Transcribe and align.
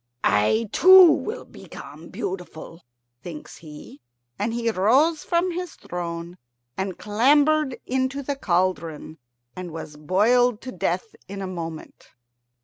"I 0.23 0.67
too 0.71 1.11
will 1.11 1.45
become 1.45 2.09
beautiful," 2.09 2.83
thinks 3.21 3.57
he, 3.57 4.01
and 4.39 4.51
he 4.51 4.67
rose 4.71 5.23
from 5.23 5.51
his 5.51 5.75
throne 5.75 6.39
and 6.75 6.97
clambered 6.97 7.79
into 7.85 8.23
the 8.23 8.35
cauldron, 8.35 9.19
and 9.55 9.69
was 9.69 9.97
boiled 9.97 10.59
to 10.61 10.71
death 10.71 11.13
in 11.27 11.39
a 11.39 11.45
moment. 11.45 12.07